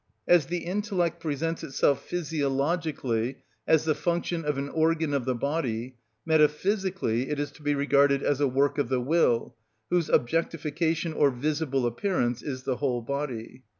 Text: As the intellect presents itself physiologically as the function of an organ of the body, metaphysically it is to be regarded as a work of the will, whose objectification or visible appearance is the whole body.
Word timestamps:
As 0.27 0.47
the 0.47 0.65
intellect 0.65 1.19
presents 1.21 1.63
itself 1.63 2.03
physiologically 2.03 3.37
as 3.67 3.85
the 3.85 3.93
function 3.93 4.43
of 4.45 4.57
an 4.57 4.67
organ 4.67 5.13
of 5.13 5.25
the 5.25 5.35
body, 5.35 5.95
metaphysically 6.25 7.29
it 7.29 7.39
is 7.39 7.51
to 7.51 7.61
be 7.61 7.75
regarded 7.75 8.23
as 8.23 8.41
a 8.41 8.47
work 8.47 8.79
of 8.79 8.89
the 8.89 8.99
will, 8.99 9.55
whose 9.91 10.09
objectification 10.09 11.13
or 11.13 11.29
visible 11.29 11.85
appearance 11.85 12.41
is 12.41 12.63
the 12.63 12.77
whole 12.77 13.03
body. 13.03 13.61